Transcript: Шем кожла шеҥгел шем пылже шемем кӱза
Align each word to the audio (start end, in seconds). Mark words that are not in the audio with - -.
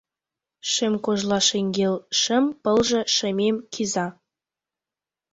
Шем 0.71 0.93
кожла 1.05 1.39
шеҥгел 1.47 1.95
шем 2.19 2.45
пылже 2.63 3.01
шемем 3.15 3.55
кӱза 3.73 4.07